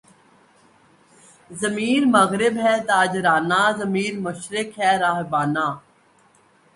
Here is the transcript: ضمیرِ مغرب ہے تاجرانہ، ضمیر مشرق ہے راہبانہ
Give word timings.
ضمیرِ 1.61 2.01
مغرب 2.15 2.55
ہے 2.65 2.75
تاجرانہ، 2.89 3.61
ضمیر 3.79 4.13
مشرق 4.25 4.69
ہے 4.79 4.91
راہبانہ 5.01 5.65